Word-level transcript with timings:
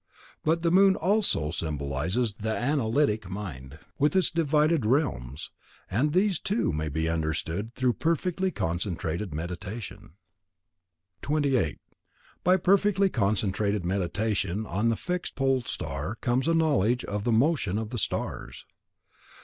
But 0.43 0.63
the 0.63 0.71
moon 0.71 0.95
also 0.95 1.51
symbolizes 1.51 2.33
the 2.33 2.57
analytic 2.57 3.29
mind, 3.29 3.77
with 3.99 4.15
its 4.15 4.31
divided 4.31 4.83
realms; 4.83 5.51
and 5.91 6.11
these, 6.11 6.39
too, 6.39 6.71
may 6.71 6.89
be 6.89 7.07
understood 7.07 7.75
through 7.75 7.93
perfectly 8.01 8.49
concentrated 8.49 9.31
Meditation. 9.31 10.13
28. 11.21 11.77
By 12.43 12.57
perfectly 12.57 13.11
concentrated 13.11 13.85
Meditation 13.85 14.65
on 14.65 14.89
the 14.89 14.95
fixed 14.97 15.35
pole 15.35 15.61
star 15.61 16.15
comes 16.15 16.47
a 16.47 16.55
knowledge 16.55 17.05
of 17.05 17.23
the 17.23 17.31
motions 17.31 17.79
of 17.79 17.91
the 17.91 17.99
stars. 17.99 18.65